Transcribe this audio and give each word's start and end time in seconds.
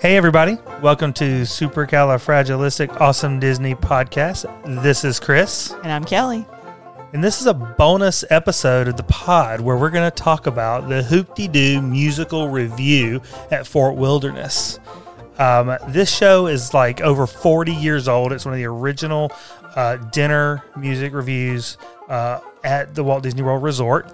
Hey, 0.00 0.16
everybody. 0.16 0.58
Welcome 0.82 1.12
to 1.14 1.42
Supercalifragilistic 1.42 3.00
Awesome 3.00 3.40
Disney 3.40 3.74
Podcast. 3.74 4.44
This 4.82 5.04
is 5.04 5.18
Chris, 5.18 5.72
And 5.82 5.90
I'm 5.90 6.04
Kelly. 6.04 6.46
and 7.12 7.22
this 7.24 7.40
is 7.40 7.46
a 7.46 7.54
bonus 7.54 8.24
episode 8.30 8.88
of 8.88 8.96
the 8.96 9.02
pod 9.04 9.60
where 9.60 9.76
we're 9.76 9.90
going 9.90 10.08
to 10.08 10.14
talk 10.14 10.46
about 10.46 10.88
the 10.88 11.02
Hoop-Dee-Doo 11.02 11.80
musical 11.82 12.48
Revue 12.48 13.20
at 13.50 13.66
Fort 13.66 13.96
Wilderness. 13.96 14.78
Um, 15.38 15.76
this 15.88 16.14
show 16.14 16.46
is 16.46 16.72
like 16.74 17.00
over 17.00 17.26
40 17.26 17.72
years 17.72 18.06
old. 18.08 18.32
It's 18.32 18.44
one 18.44 18.54
of 18.54 18.58
the 18.58 18.66
original 18.66 19.32
uh, 19.76 19.96
dinner 19.96 20.62
music 20.76 21.12
reviews 21.14 21.78
uh, 22.08 22.40
at 22.64 22.94
the 22.94 23.02
Walt 23.02 23.22
Disney 23.22 23.42
World 23.42 23.62
Resort. 23.62 24.12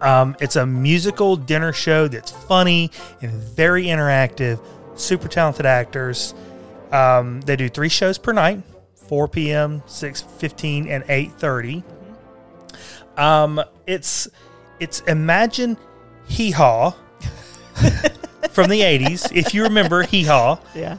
Um, 0.00 0.34
it's 0.40 0.56
a 0.56 0.66
musical 0.66 1.36
dinner 1.36 1.72
show 1.72 2.08
that's 2.08 2.30
funny 2.32 2.90
and 3.20 3.30
very 3.30 3.84
interactive. 3.84 4.60
Super 4.94 5.28
talented 5.28 5.66
actors. 5.66 6.34
Um, 6.90 7.40
they 7.42 7.56
do 7.56 7.68
three 7.68 7.88
shows 7.88 8.18
per 8.18 8.32
night: 8.32 8.62
4 9.08 9.28
p.m., 9.28 9.80
6:15, 9.82 10.88
and 10.88 11.04
8:30. 11.04 11.82
Um, 13.16 13.62
it's 13.86 14.28
it's 14.80 15.00
imagine 15.00 15.76
Hee 16.26 16.50
Haw 16.50 16.90
from 18.50 18.68
the 18.68 18.80
80s, 18.80 19.34
if 19.34 19.54
you 19.54 19.64
remember 19.64 20.02
Hee 20.02 20.24
Haw. 20.24 20.58
Yeah. 20.74 20.96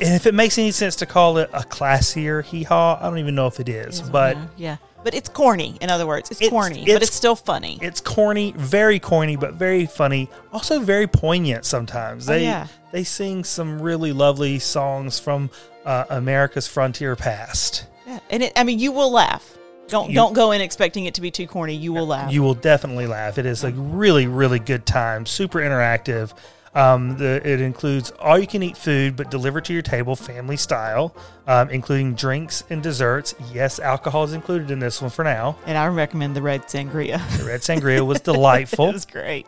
And 0.00 0.14
if 0.14 0.26
it 0.26 0.34
makes 0.34 0.56
any 0.58 0.70
sense 0.70 0.96
to 0.96 1.06
call 1.06 1.38
it 1.38 1.50
a 1.52 1.60
classier 1.60 2.44
Hee 2.44 2.62
Haw, 2.62 2.98
I 3.00 3.08
don't 3.08 3.18
even 3.18 3.34
know 3.34 3.46
if 3.48 3.58
it 3.58 3.68
is, 3.68 4.00
but 4.00 4.36
yeah. 4.36 4.46
yeah. 4.56 4.76
But 5.04 5.14
it's 5.14 5.28
corny, 5.28 5.76
in 5.80 5.90
other 5.90 6.06
words. 6.06 6.30
It's, 6.30 6.40
It's- 6.40 6.50
corny, 6.50 6.82
it's- 6.82 6.94
but 6.96 7.02
it's 7.02 7.14
still 7.14 7.36
funny. 7.36 7.78
it's 7.80 8.00
corny, 8.00 8.52
very 8.56 8.98
corny, 8.98 9.36
but 9.36 9.54
very 9.54 9.86
funny. 9.86 10.28
Also 10.52 10.80
very 10.80 11.06
poignant 11.06 11.64
sometimes. 11.64 12.26
They 12.26 12.42
yeah. 12.44 12.66
they 12.92 13.04
sing 13.04 13.44
some 13.44 13.80
really 13.80 14.12
lovely 14.12 14.58
songs 14.58 15.18
from 15.20 15.50
uh, 15.86 16.04
America's 16.10 16.66
frontier 16.66 17.16
past. 17.16 17.86
yeah. 18.06 18.18
And 18.30 18.42
it, 18.42 18.52
I 18.56 18.64
mean, 18.64 18.78
you 18.78 18.92
will 18.92 19.10
laugh. 19.12 19.56
Don't 19.86 20.10
You- 20.10 20.16
don't 20.16 20.34
go 20.34 20.50
in 20.50 20.60
expecting 20.60 21.06
it 21.06 21.14
to 21.14 21.20
be 21.22 21.30
too 21.30 21.46
corny. 21.46 21.74
You 21.74 21.92
will 21.94 22.06
laugh. 22.06 22.30
You 22.32 22.42
will 22.42 22.54
definitely 22.54 23.06
laugh. 23.06 23.38
It 23.38 23.46
is 23.46 23.64
a 23.64 23.70
really 23.70 24.26
really 24.26 24.58
good 24.58 24.84
time. 24.84 25.24
Super 25.26 25.60
interactive. 25.60 26.32
Um, 26.74 27.16
the, 27.16 27.40
it 27.44 27.60
includes 27.60 28.10
all 28.12 28.38
you 28.38 28.46
can 28.46 28.62
eat 28.62 28.76
food, 28.76 29.16
but 29.16 29.30
delivered 29.30 29.64
to 29.66 29.72
your 29.72 29.82
table, 29.82 30.14
family 30.16 30.56
style, 30.56 31.14
um, 31.46 31.70
including 31.70 32.14
drinks 32.14 32.64
and 32.70 32.82
desserts. 32.82 33.34
Yes, 33.52 33.78
alcohol 33.80 34.24
is 34.24 34.32
included 34.32 34.70
in 34.70 34.78
this 34.78 35.00
one 35.00 35.10
for 35.10 35.24
now. 35.24 35.56
and 35.66 35.76
I 35.78 35.86
recommend 35.88 36.36
the 36.36 36.42
red 36.42 36.62
sangria. 36.62 37.18
The 37.38 37.44
red 37.44 37.60
sangria 37.60 38.06
was 38.06 38.20
delightful. 38.22 38.90
it 38.90 38.92
was 38.92 39.06
great. 39.06 39.46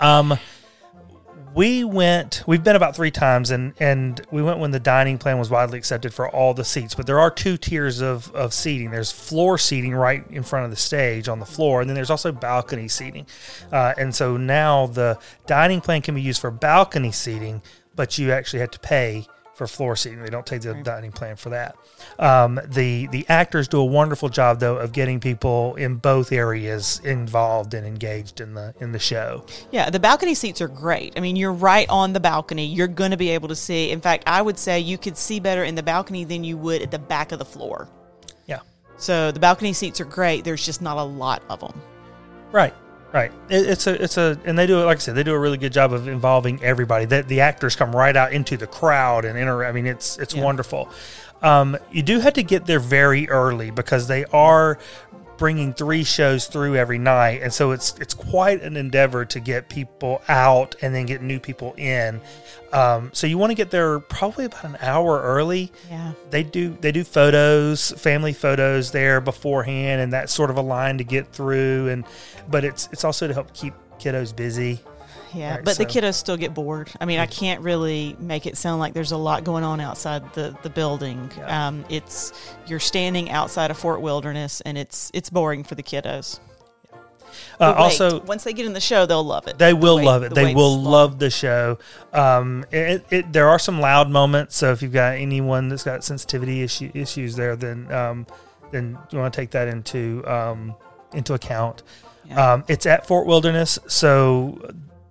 Um, 0.00 0.38
we 1.54 1.84
went. 1.84 2.42
We've 2.46 2.64
been 2.64 2.76
about 2.76 2.96
three 2.96 3.10
times, 3.10 3.50
and 3.50 3.74
and 3.78 4.20
we 4.30 4.42
went 4.42 4.58
when 4.58 4.72
the 4.72 4.80
dining 4.80 5.18
plan 5.18 5.38
was 5.38 5.50
widely 5.50 5.78
accepted 5.78 6.12
for 6.12 6.28
all 6.28 6.52
the 6.52 6.64
seats. 6.64 6.94
But 6.94 7.06
there 7.06 7.20
are 7.20 7.30
two 7.30 7.56
tiers 7.56 8.00
of 8.00 8.34
of 8.34 8.52
seating. 8.52 8.90
There's 8.90 9.12
floor 9.12 9.56
seating 9.56 9.94
right 9.94 10.24
in 10.30 10.42
front 10.42 10.64
of 10.64 10.70
the 10.70 10.76
stage 10.76 11.28
on 11.28 11.38
the 11.38 11.46
floor, 11.46 11.80
and 11.80 11.88
then 11.88 11.94
there's 11.94 12.10
also 12.10 12.32
balcony 12.32 12.88
seating. 12.88 13.26
Uh, 13.72 13.94
and 13.96 14.14
so 14.14 14.36
now 14.36 14.86
the 14.86 15.18
dining 15.46 15.80
plan 15.80 16.02
can 16.02 16.14
be 16.14 16.22
used 16.22 16.40
for 16.40 16.50
balcony 16.50 17.12
seating, 17.12 17.62
but 17.94 18.18
you 18.18 18.32
actually 18.32 18.60
have 18.60 18.72
to 18.72 18.80
pay 18.80 19.26
for 19.54 19.66
floor 19.66 19.96
seating. 19.96 20.22
They 20.22 20.30
don't 20.30 20.46
take 20.46 20.62
the 20.62 20.74
dining 20.74 21.12
plan 21.12 21.36
for 21.36 21.50
that. 21.50 21.76
Um, 22.18 22.60
the 22.66 23.06
the 23.08 23.24
actors 23.28 23.68
do 23.68 23.78
a 23.80 23.84
wonderful 23.84 24.28
job 24.28 24.60
though 24.60 24.76
of 24.76 24.92
getting 24.92 25.20
people 25.20 25.74
in 25.76 25.96
both 25.96 26.32
areas 26.32 27.00
involved 27.04 27.74
and 27.74 27.86
engaged 27.86 28.40
in 28.40 28.54
the 28.54 28.74
in 28.80 28.92
the 28.92 28.98
show. 28.98 29.46
Yeah, 29.70 29.90
the 29.90 30.00
balcony 30.00 30.34
seats 30.34 30.60
are 30.60 30.68
great. 30.68 31.14
I 31.16 31.20
mean, 31.20 31.36
you're 31.36 31.52
right 31.52 31.88
on 31.88 32.12
the 32.12 32.20
balcony. 32.20 32.66
You're 32.66 32.88
going 32.88 33.12
to 33.12 33.16
be 33.16 33.30
able 33.30 33.48
to 33.48 33.56
see. 33.56 33.90
In 33.90 34.00
fact, 34.00 34.24
I 34.26 34.42
would 34.42 34.58
say 34.58 34.80
you 34.80 34.98
could 34.98 35.16
see 35.16 35.40
better 35.40 35.64
in 35.64 35.74
the 35.74 35.82
balcony 35.82 36.24
than 36.24 36.44
you 36.44 36.56
would 36.58 36.82
at 36.82 36.90
the 36.90 36.98
back 36.98 37.32
of 37.32 37.38
the 37.38 37.44
floor. 37.44 37.88
Yeah. 38.46 38.60
So 38.96 39.30
the 39.30 39.40
balcony 39.40 39.72
seats 39.72 40.00
are 40.00 40.04
great. 40.04 40.44
There's 40.44 40.64
just 40.64 40.82
not 40.82 40.96
a 40.96 41.02
lot 41.02 41.42
of 41.48 41.60
them. 41.60 41.80
Right, 42.52 42.74
right. 43.14 43.32
It, 43.48 43.66
it's 43.68 43.86
a, 43.86 44.02
it's 44.02 44.16
a, 44.18 44.38
and 44.44 44.58
they 44.58 44.66
do 44.66 44.80
it. 44.80 44.84
Like 44.84 44.96
I 44.98 45.00
said, 45.00 45.14
they 45.14 45.22
do 45.22 45.34
a 45.34 45.38
really 45.38 45.58
good 45.58 45.72
job 45.72 45.92
of 45.92 46.08
involving 46.08 46.62
everybody. 46.62 47.04
That 47.06 47.28
the 47.28 47.40
actors 47.40 47.76
come 47.76 47.94
right 47.94 48.16
out 48.16 48.32
into 48.32 48.56
the 48.56 48.66
crowd 48.66 49.24
and 49.24 49.38
enter. 49.38 49.64
I 49.64 49.72
mean, 49.72 49.86
it's 49.86 50.18
it's 50.18 50.34
Yeah. 50.34 50.42
wonderful. 50.44 50.88
Um, 51.42 51.76
you 51.92 52.02
do 52.02 52.20
have 52.20 52.32
to 52.34 52.42
get 52.42 52.64
there 52.66 52.80
very 52.80 53.28
early 53.28 53.70
because 53.70 54.08
they 54.08 54.24
are 54.26 54.78
bringing 55.44 55.74
three 55.74 56.02
shows 56.04 56.46
through 56.46 56.74
every 56.74 56.96
night, 56.96 57.42
and 57.42 57.52
so 57.52 57.72
it's 57.72 57.94
it's 58.00 58.14
quite 58.14 58.62
an 58.62 58.78
endeavor 58.78 59.26
to 59.26 59.38
get 59.40 59.68
people 59.68 60.22
out 60.26 60.74
and 60.80 60.94
then 60.94 61.04
get 61.04 61.20
new 61.20 61.38
people 61.38 61.74
in. 61.76 62.18
Um, 62.72 63.10
so 63.12 63.26
you 63.26 63.36
want 63.36 63.50
to 63.50 63.54
get 63.54 63.70
there 63.70 64.00
probably 64.00 64.46
about 64.46 64.64
an 64.64 64.78
hour 64.80 65.20
early 65.20 65.70
Yeah. 65.90 66.12
they 66.30 66.42
do 66.42 66.74
they 66.80 66.92
do 66.92 67.04
photos 67.04 67.92
family 67.92 68.32
photos 68.32 68.90
there 68.90 69.20
beforehand 69.20 70.00
and 70.00 70.12
that's 70.14 70.32
sort 70.32 70.48
of 70.48 70.56
a 70.56 70.62
line 70.62 70.96
to 70.98 71.04
get 71.04 71.28
through 71.30 71.88
and 71.90 72.04
but 72.48 72.64
it's 72.64 72.88
it's 72.90 73.04
also 73.04 73.28
to 73.28 73.34
help 73.34 73.52
keep 73.52 73.74
kiddos 74.00 74.34
busy 74.34 74.80
Yeah, 75.34 75.56
Right, 75.56 75.64
but 75.64 75.76
the 75.78 75.84
kiddos 75.86 76.14
still 76.14 76.36
get 76.36 76.54
bored. 76.54 76.90
I 77.00 77.04
mean, 77.06 77.18
I 77.18 77.26
can't 77.26 77.60
really 77.60 78.16
make 78.20 78.46
it 78.46 78.56
sound 78.56 78.78
like 78.80 78.92
there's 78.94 79.12
a 79.12 79.16
lot 79.16 79.42
going 79.44 79.64
on 79.64 79.80
outside 79.80 80.32
the, 80.34 80.56
the 80.62 80.70
building. 80.70 81.30
Yeah. 81.36 81.68
Um, 81.68 81.84
it's 81.88 82.32
you're 82.66 82.78
standing 82.80 83.30
outside 83.30 83.70
of 83.70 83.76
Fort 83.78 84.00
Wilderness, 84.00 84.60
and 84.62 84.78
it's 84.78 85.10
it's 85.14 85.30
boring 85.30 85.64
for 85.64 85.74
the 85.74 85.82
kiddos. 85.82 86.38
uh, 87.58 87.74
wait, 87.76 87.82
also 87.82 88.20
once 88.22 88.44
they 88.44 88.52
get 88.52 88.64
in 88.66 88.72
the 88.74 88.80
show, 88.80 89.06
they'll 89.06 89.24
love 89.24 89.48
it. 89.48 89.58
they 89.58 89.70
The 89.70 89.76
will 89.76 89.96
wait- 89.96 90.04
love 90.04 90.22
it 90.22 90.28
the 90.30 90.34
they 90.36 90.54
will 90.54 90.76
long. 90.80 90.84
love 90.92 91.18
the 91.18 91.30
show 91.30 91.78
um 92.12 92.64
it, 92.70 93.04
it 93.10 93.32
there 93.32 93.48
are 93.48 93.58
some 93.58 93.80
loud 93.80 94.08
moments 94.08 94.56
so 94.56 94.70
if 94.70 94.82
you've 94.82 94.92
got 94.92 95.14
anyone 95.16 95.68
that's 95.68 95.82
got 95.82 96.04
sensitivity 96.04 96.62
issue, 96.62 96.90
issues 96.94 97.34
there 97.34 97.56
then 97.56 97.90
um 97.92 98.24
then 98.70 98.96
you 99.10 99.18
want 99.18 99.32
to 99.34 99.40
take 99.40 99.50
that 99.50 99.66
into 99.66 100.22
um 100.30 100.76
into 101.12 101.34
account 101.34 101.82
Yeah. 102.28 102.52
Um, 102.52 102.64
it's 102.68 102.86
at 102.86 103.06
Fort 103.06 103.26
Wilderness, 103.26 103.78
so 103.88 104.58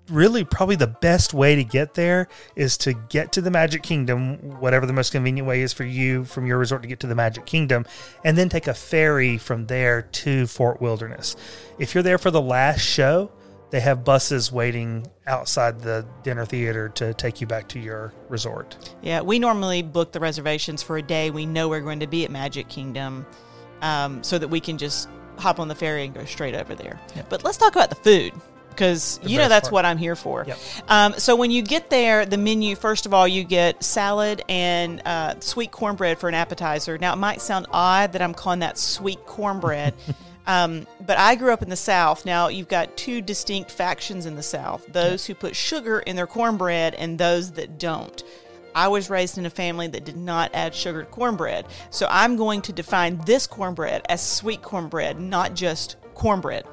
really 0.10 0.44
probably 0.44 0.76
the 0.76 0.88
best 0.88 1.34
way 1.34 1.56
to 1.56 1.64
get 1.64 1.94
there 1.94 2.28
is 2.56 2.78
to 2.78 2.94
get 2.94 3.32
to 3.34 3.42
the 3.42 3.52
Magic 3.52 3.84
Kingdom, 3.84 4.60
whatever 4.60 4.86
the 4.86 4.94
most 4.94 5.12
convenient 5.12 5.48
way 5.48 5.62
is 5.62 5.74
for 5.74 5.86
you 5.86 6.26
from 6.26 6.46
your 6.46 6.58
resort 6.58 6.82
to 6.82 6.88
get 6.88 7.00
to 7.02 7.08
the 7.08 7.16
Magic 7.16 7.46
Kingdom, 7.46 7.86
and 8.24 8.38
then 8.38 8.50
take 8.50 8.68
a 8.68 8.74
ferry 8.74 9.38
from 9.38 9.66
there 9.68 10.02
to 10.02 10.48
Fort 10.48 10.82
Wilderness. 10.82 11.36
If 11.80 11.94
you're 11.94 12.04
there 12.04 12.18
for 12.18 12.32
the 12.32 12.42
last 12.42 12.82
show, 12.82 13.32
they 13.70 13.80
have 13.80 14.04
buses 14.04 14.52
waiting 14.52 15.08
outside 15.26 15.80
the 15.80 16.06
dinner 16.22 16.46
theater 16.46 16.90
to 16.90 17.14
take 17.16 17.42
you 17.42 17.48
back 17.48 17.68
to 17.70 17.80
your 17.80 18.14
resort. 18.30 18.96
Yeah, 19.02 19.22
we 19.22 19.40
normally 19.40 19.82
book 19.82 20.12
the 20.12 20.20
reservations 20.20 20.84
for 20.84 20.98
a 20.98 21.02
day. 21.02 21.32
We 21.32 21.46
know 21.48 21.70
we're 21.70 21.82
going 21.82 22.02
to 22.02 22.08
be 22.08 22.24
at 22.24 22.30
Magic 22.30 22.68
Kingdom, 22.68 23.26
um, 23.82 24.22
so 24.22 24.38
that 24.38 24.48
we 24.48 24.60
can 24.60 24.78
just 24.78 25.10
hop 25.38 25.60
on 25.60 25.68
the 25.68 25.76
ferry 25.76 26.06
and 26.06 26.14
go 26.14 26.24
straight 26.26 26.54
over 26.54 26.76
there. 26.76 27.00
Yep. 27.16 27.30
But 27.30 27.44
let's 27.44 27.58
talk 27.58 27.76
about 27.76 27.90
the 27.90 27.96
food 27.96 28.34
because 28.74 29.20
you 29.24 29.38
know 29.38 29.48
that's 29.48 29.68
part. 29.68 29.74
what 29.74 29.86
I'm 29.86 29.98
here 29.98 30.16
for. 30.16 30.46
Yep. 30.48 30.58
Um, 30.88 31.14
so 31.18 31.36
when 31.36 31.52
you 31.52 31.62
get 31.62 31.90
there, 31.90 32.26
the 32.26 32.38
menu 32.38 32.76
first 32.76 33.06
of 33.06 33.14
all 33.14 33.28
you 33.28 33.44
get 33.44 33.84
salad 33.84 34.44
and 34.50 35.02
uh, 35.06 35.40
sweet 35.40 35.72
cornbread 35.72 36.20
for 36.20 36.28
an 36.28 36.36
appetizer. 36.36 36.98
Now 36.98 37.14
it 37.14 37.18
might 37.18 37.42
sound 37.42 37.68
odd 37.72 38.14
that 38.14 38.22
I'm 38.22 38.34
calling 38.34 38.60
that 38.60 38.78
sweet 38.78 39.26
cornbread. 39.26 39.94
Um, 40.46 40.88
but 41.00 41.18
I 41.18 41.36
grew 41.36 41.54
up 41.54 41.62
in 41.62 41.70
the 41.70 41.78
South. 41.78 42.26
Now 42.26 42.50
you've 42.50 42.68
got 42.68 42.98
two 42.98 43.22
distinct 43.22 43.72
factions 43.72 44.26
in 44.26 44.36
the 44.36 44.44
South: 44.44 44.86
those 44.92 45.26
who 45.26 45.34
put 45.34 45.56
sugar 45.56 46.00
in 46.00 46.18
their 46.18 46.28
cornbread 46.28 46.96
and 46.96 47.18
those 47.18 47.54
that 47.54 47.80
don't. 47.80 48.22
I 48.76 48.88
was 48.88 49.10
raised 49.10 49.38
in 49.38 49.46
a 49.46 49.50
family 49.50 49.88
that 49.88 50.04
did 50.04 50.18
not 50.18 50.52
add 50.54 50.74
sugar 50.74 51.04
to 51.04 51.10
cornbread, 51.10 51.68
so 51.92 52.08
I'm 52.10 52.36
going 52.36 52.62
to 52.64 52.74
define 52.74 53.22
this 53.26 53.48
cornbread 53.48 54.02
as 54.10 54.22
sweet 54.22 54.62
cornbread, 54.62 55.20
not 55.20 55.54
just 55.54 55.96
cornbread. 56.14 56.66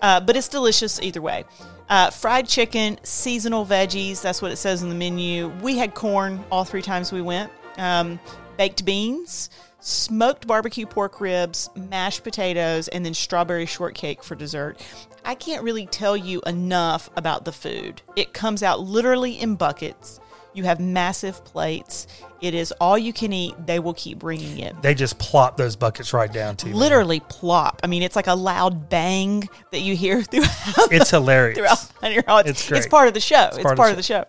Uh, 0.00 0.20
but 0.20 0.36
it's 0.36 0.48
delicious 0.48 1.00
either 1.00 1.22
way. 1.22 1.44
Uh, 1.88 2.10
fried 2.10 2.46
chicken, 2.46 2.98
seasonal 3.02 3.64
veggies. 3.64 4.20
That's 4.20 4.42
what 4.42 4.52
it 4.52 4.56
says 4.56 4.82
in 4.82 4.88
the 4.88 4.94
menu. 4.94 5.48
We 5.62 5.78
had 5.78 5.94
corn 5.94 6.44
all 6.52 6.64
three 6.64 6.82
times 6.82 7.12
we 7.12 7.22
went. 7.22 7.50
Um, 7.78 8.20
baked 8.56 8.84
beans, 8.84 9.48
smoked 9.80 10.46
barbecue 10.46 10.84
pork 10.84 11.20
ribs, 11.20 11.70
mashed 11.74 12.24
potatoes, 12.24 12.88
and 12.88 13.06
then 13.06 13.14
strawberry 13.14 13.66
shortcake 13.66 14.22
for 14.22 14.34
dessert. 14.34 14.80
I 15.24 15.34
can't 15.34 15.62
really 15.62 15.86
tell 15.86 16.16
you 16.16 16.40
enough 16.46 17.08
about 17.16 17.44
the 17.44 17.52
food. 17.52 18.02
It 18.16 18.32
comes 18.32 18.62
out 18.62 18.80
literally 18.80 19.32
in 19.38 19.56
buckets. 19.56 20.20
You 20.54 20.64
have 20.64 20.80
massive 20.80 21.44
plates. 21.44 22.06
It 22.40 22.54
is 22.54 22.72
all 22.80 22.96
you 22.96 23.12
can 23.12 23.32
eat. 23.32 23.54
They 23.66 23.78
will 23.80 23.94
keep 23.94 24.18
bringing 24.18 24.58
it. 24.58 24.80
They 24.80 24.94
just 24.94 25.18
plop 25.18 25.56
those 25.56 25.74
buckets 25.76 26.12
right 26.12 26.32
down 26.32 26.56
to 26.58 26.68
you. 26.68 26.74
Literally 26.74 27.20
plop. 27.20 27.80
I 27.82 27.88
mean, 27.88 28.02
it's 28.02 28.14
like 28.14 28.28
a 28.28 28.34
loud 28.34 28.88
bang 28.88 29.48
that 29.72 29.80
you 29.80 29.96
hear 29.96 30.22
throughout 30.22 30.92
It's 30.92 31.10
hilarious. 31.10 31.58
throughout. 31.58 32.46
It's 32.46 32.60
It's, 32.60 32.68
great. 32.68 32.90
part 32.90 33.08
of 33.08 33.14
the 33.14 33.20
show. 33.20 33.46
It's, 33.52 33.58
part 33.62 33.76
part, 33.76 33.78
of 33.78 33.84
the 33.86 33.90
of 33.90 33.96
the 33.96 34.02
show. 34.02 34.24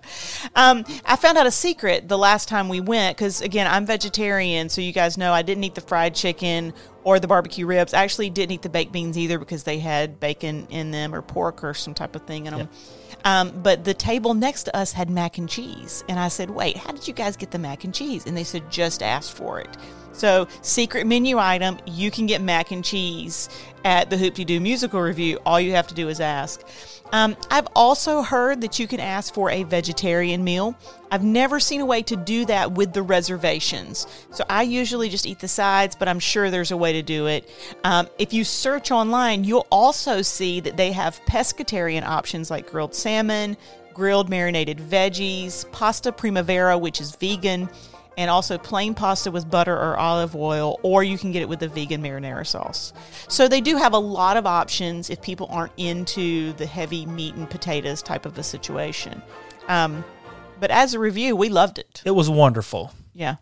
Um, 0.55 0.85
I 1.05 1.15
found 1.15 1.37
out 1.37 1.45
a 1.45 1.51
secret 1.51 2.07
the 2.07 2.17
last 2.17 2.47
time 2.47 2.67
we 2.67 2.81
went 2.81 3.15
because 3.15 3.41
again, 3.41 3.67
I'm 3.67 3.85
vegetarian, 3.85 4.69
so 4.69 4.81
you 4.81 4.91
guys 4.91 5.17
know 5.17 5.31
I 5.31 5.41
didn't 5.43 5.63
eat 5.63 5.75
the 5.75 5.81
fried 5.81 6.15
chicken 6.15 6.73
or 7.03 7.19
the 7.19 7.27
barbecue 7.27 7.65
ribs. 7.65 7.93
I 7.93 8.03
actually 8.03 8.29
didn't 8.29 8.53
eat 8.53 8.61
the 8.61 8.69
baked 8.69 8.91
beans 8.91 9.17
either 9.17 9.37
because 9.39 9.63
they 9.63 9.79
had 9.79 10.19
bacon 10.19 10.67
in 10.69 10.91
them 10.91 11.13
or 11.13 11.21
pork 11.21 11.63
or 11.63 11.73
some 11.73 11.93
type 11.93 12.15
of 12.15 12.23
thing 12.23 12.45
in 12.47 12.55
them. 12.55 12.69
Um, 13.25 13.61
but 13.61 13.83
the 13.83 13.93
table 13.93 14.33
next 14.33 14.63
to 14.63 14.75
us 14.77 14.93
had 14.93 15.09
mac 15.09 15.37
and 15.37 15.49
cheese. 15.49 16.03
And 16.07 16.17
I 16.19 16.29
said, 16.29 16.49
wait, 16.49 16.77
how 16.77 16.91
did 16.91 17.07
you 17.07 17.13
guys 17.13 17.35
get 17.35 17.51
the 17.51 17.59
mac 17.59 17.83
and 17.83 17.93
cheese? 17.93 17.98
And 17.99 18.37
they 18.37 18.43
said, 18.43 18.71
just 18.71 19.03
ask 19.03 19.35
for 19.35 19.59
it. 19.59 19.77
So, 20.11 20.47
secret 20.61 21.07
menu 21.07 21.37
item, 21.37 21.77
you 21.85 22.11
can 22.11 22.25
get 22.25 22.41
mac 22.41 22.71
and 22.71 22.83
cheese 22.83 23.49
at 23.85 24.09
the 24.09 24.17
Hoop-Dee-Doo 24.17 24.59
musical 24.59 24.99
Revue. 24.99 25.37
All 25.45 25.59
you 25.59 25.71
have 25.73 25.87
to 25.87 25.93
do 25.93 26.09
is 26.09 26.19
ask. 26.19 26.61
Um, 27.11 27.35
I've 27.49 27.67
also 27.75 28.21
heard 28.21 28.61
that 28.61 28.77
you 28.77 28.87
can 28.87 28.99
ask 28.99 29.33
for 29.33 29.49
a 29.49 29.63
vegetarian 29.63 30.43
meal. 30.43 30.75
I've 31.11 31.23
never 31.23 31.59
seen 31.59 31.81
a 31.81 31.85
way 31.85 32.03
to 32.03 32.15
do 32.15 32.45
that 32.45 32.73
with 32.73 32.93
the 32.93 33.01
reservations. 33.01 34.05
So 34.31 34.43
I 34.49 34.61
usually 34.63 35.09
just 35.09 35.25
eat 35.25 35.39
the 35.39 35.47
sides, 35.47 35.95
but 35.95 36.07
I'm 36.07 36.19
sure 36.19 36.51
there's 36.51 36.71
a 36.71 36.77
way 36.77 36.93
to 36.93 37.01
do 37.01 37.25
it. 37.25 37.49
Um, 37.83 38.07
if 38.19 38.31
you 38.31 38.43
search 38.43 38.91
online, 38.91 39.43
you'll 39.43 39.67
also 39.71 40.21
see 40.21 40.59
that 40.59 40.77
they 40.77 40.91
have 40.91 41.19
pescatarian 41.25 42.03
options 42.03 42.51
like 42.51 42.69
grilled 42.69 42.93
salmon, 42.93 43.57
grilled 43.93 44.29
marinated 44.29 44.77
veggies, 44.77 45.69
pasta 45.71 46.11
primavera, 46.11 46.77
which 46.77 47.01
is 47.01 47.15
vegan, 47.15 47.69
and 48.19 48.29
also 48.29 48.57
plain 48.57 48.93
pasta 48.93 49.31
with 49.31 49.49
butter 49.49 49.73
or 49.73 49.97
olive 49.97 50.35
oil, 50.35 50.77
or 50.83 51.03
you 51.05 51.17
can 51.17 51.31
get 51.31 51.41
it 51.41 51.47
with 51.47 51.59
the 51.59 51.69
vegan 51.69 52.03
marinara 52.03 52.45
sauce. 52.45 52.91
So 53.29 53.47
they 53.47 53.61
do 53.61 53.77
have 53.77 53.93
a 53.93 53.97
lot 53.97 54.35
of 54.35 54.45
options 54.45 55.09
if 55.09 55.21
people 55.21 55.47
aren't 55.49 55.71
into 55.77 56.51
the 56.53 56.65
heavy 56.65 57.05
meat 57.05 57.35
and 57.35 57.49
potatoes 57.49 58.01
type 58.01 58.25
of 58.25 58.37
a 58.37 58.43
situation. 58.43 59.21
Um, 59.69 60.03
but 60.59 60.69
as 60.69 60.93
a 60.93 60.99
review, 60.99 61.33
we 61.33 61.47
loved 61.47 61.79
it. 61.79 62.01
It 62.03 62.11
was 62.11 62.29
wonderful. 62.29 62.91
Yeah. 63.13 63.37